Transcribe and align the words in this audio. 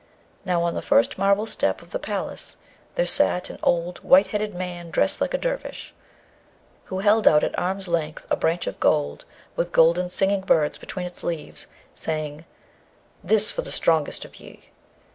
Now, 0.45 0.63
on 0.63 0.73
the 0.73 0.81
first 0.81 1.19
marble 1.19 1.45
step 1.45 1.83
of 1.83 1.91
the 1.91 1.99
palace 1.99 2.57
there 2.95 3.05
sat 3.05 3.51
an 3.51 3.59
old 3.61 3.99
white 3.99 4.29
headed 4.29 4.55
man 4.55 4.89
dressed 4.89 5.21
like 5.21 5.35
a 5.35 5.37
dervish, 5.37 5.93
who 6.85 7.01
held 7.01 7.27
out 7.27 7.43
at 7.43 7.55
arm's 7.55 7.87
length 7.87 8.25
a 8.31 8.35
branch 8.35 8.65
of 8.65 8.79
gold 8.79 9.25
with 9.55 9.71
golden 9.71 10.09
singing 10.09 10.41
birds 10.41 10.79
between 10.79 11.05
its 11.05 11.23
leaves, 11.23 11.67
saying, 11.93 12.45
'This 13.23 13.51
for 13.51 13.61
the 13.61 13.69
strongest 13.69 14.25
of 14.25 14.39
ye!' 14.39 14.69